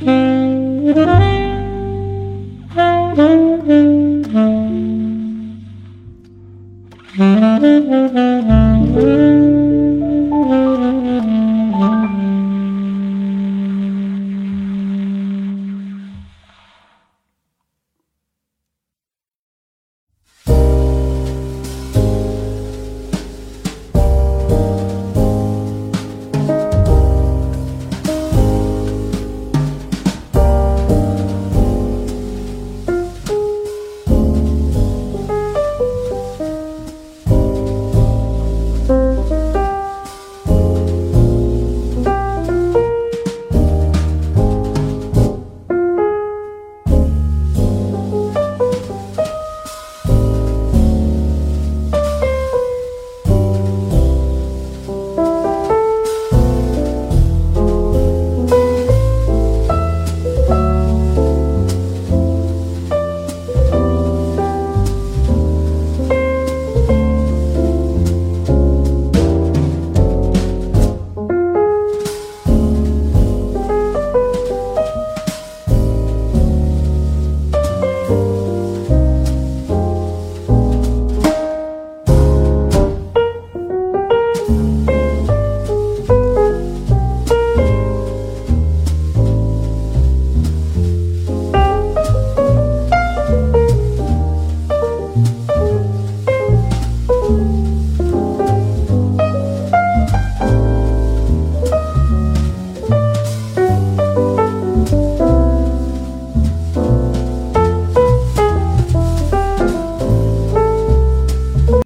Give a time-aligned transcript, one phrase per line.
[0.00, 1.37] Mm-hmm.